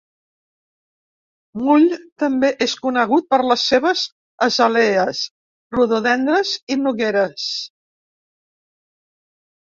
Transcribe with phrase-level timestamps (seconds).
[1.63, 4.01] Muli també és conegut per les seves
[4.45, 5.19] azalees,
[5.77, 7.45] rododendres i nogueres.